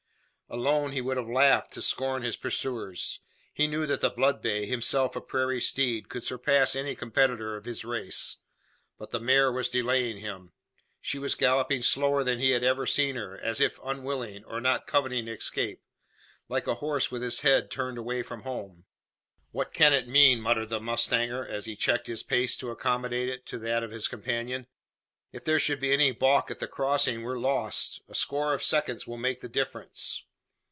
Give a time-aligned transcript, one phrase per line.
[0.53, 3.21] Alone he would have laughed to scorn his pursuers.
[3.53, 7.63] He knew that the blood bay himself a prairie steed could surpass any competitor of
[7.63, 8.35] his race.
[8.97, 10.51] But the mare was delaying him.
[10.99, 14.87] She was galloping slower than he had ever seen her as if unwilling, or not
[14.87, 15.81] coveting escape
[16.49, 18.87] like a horse with his head turned away from home!
[19.51, 23.45] "What can it mean?" muttered the mustanger, as he checked his pace, to accommodate it
[23.45, 24.67] to that of his companion.
[25.31, 28.01] "If there should be any baulk at the crossing, we're lost!
[28.09, 30.25] A score of seconds will make the difference."